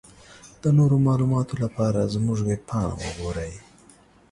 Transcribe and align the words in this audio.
د 0.61 0.63
نورو 0.77 0.97
معلوماتو 1.05 1.53
لپاره 1.63 2.11
زمونږ 2.13 2.37
ويبپاڼه 2.41 2.93
وګورٸ. 3.01 3.37